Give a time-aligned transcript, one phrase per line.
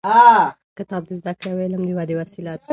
[0.77, 2.67] کتاب د زده کړې او علم د ودې وسیله ده.